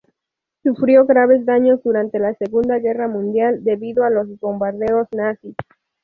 Sufrió 0.63 1.05
graves 1.05 1.45
daños 1.45 1.83
durante 1.83 2.17
la 2.17 2.33
Segunda 2.33 2.79
Guerra 2.79 3.07
Mundial 3.07 3.63
debido 3.63 4.03
a 4.03 4.09
los 4.09 4.39
bombardeos 4.39 5.07
nazis. 5.15 5.53